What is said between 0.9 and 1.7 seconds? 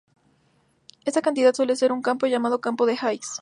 Esta cantidad